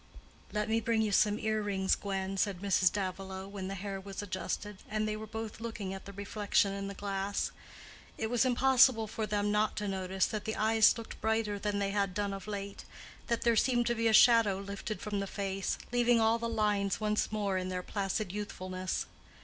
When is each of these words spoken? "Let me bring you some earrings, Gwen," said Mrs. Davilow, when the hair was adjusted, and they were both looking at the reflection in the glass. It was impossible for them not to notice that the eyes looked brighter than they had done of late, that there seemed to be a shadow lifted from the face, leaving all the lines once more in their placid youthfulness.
"Let 0.51 0.67
me 0.67 0.79
bring 0.81 1.03
you 1.03 1.11
some 1.11 1.37
earrings, 1.37 1.93
Gwen," 1.93 2.35
said 2.35 2.59
Mrs. 2.59 2.91
Davilow, 2.91 3.47
when 3.47 3.67
the 3.67 3.75
hair 3.75 4.01
was 4.01 4.23
adjusted, 4.23 4.79
and 4.89 5.07
they 5.07 5.15
were 5.15 5.27
both 5.27 5.59
looking 5.59 5.93
at 5.93 6.05
the 6.05 6.13
reflection 6.13 6.73
in 6.73 6.87
the 6.87 6.95
glass. 6.95 7.51
It 8.17 8.27
was 8.31 8.43
impossible 8.43 9.05
for 9.05 9.27
them 9.27 9.51
not 9.51 9.75
to 9.75 9.87
notice 9.87 10.25
that 10.25 10.45
the 10.45 10.55
eyes 10.55 10.97
looked 10.97 11.21
brighter 11.21 11.59
than 11.59 11.77
they 11.77 11.91
had 11.91 12.15
done 12.15 12.33
of 12.33 12.47
late, 12.47 12.83
that 13.27 13.43
there 13.43 13.55
seemed 13.55 13.85
to 13.85 13.93
be 13.93 14.07
a 14.07 14.11
shadow 14.11 14.57
lifted 14.57 15.01
from 15.01 15.19
the 15.19 15.27
face, 15.27 15.77
leaving 15.91 16.19
all 16.19 16.39
the 16.39 16.49
lines 16.49 16.99
once 16.99 17.31
more 17.31 17.59
in 17.59 17.69
their 17.69 17.83
placid 17.83 18.31
youthfulness. 18.31 19.05